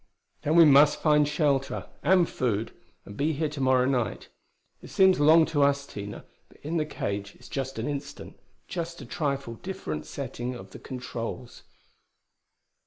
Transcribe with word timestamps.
"Then 0.41 0.55
we 0.55 0.65
must 0.65 0.99
find 0.99 1.27
shelter, 1.27 1.85
and 2.01 2.27
food, 2.27 2.71
and 3.05 3.15
be 3.15 3.33
here 3.33 3.49
to 3.49 3.61
morrow 3.61 3.85
night. 3.85 4.29
It 4.81 4.89
seems 4.89 5.19
long 5.19 5.45
to 5.53 5.61
us, 5.61 5.85
Tina, 5.85 6.25
but 6.49 6.57
in 6.63 6.77
the 6.77 6.87
cage 6.87 7.35
it's 7.35 7.47
just 7.47 7.77
an 7.77 7.87
instant 7.87 8.39
just 8.67 8.99
a 9.03 9.05
trifle 9.05 9.57
different 9.61 10.07
setting 10.07 10.55
of 10.55 10.71
the 10.71 10.79
controls." 10.79 11.61